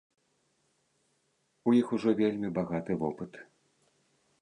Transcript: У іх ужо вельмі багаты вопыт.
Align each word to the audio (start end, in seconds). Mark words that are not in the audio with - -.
У 1.69 1.75
іх 1.81 1.87
ужо 1.99 2.09
вельмі 2.25 2.53
багаты 2.59 2.91
вопыт. 3.05 3.33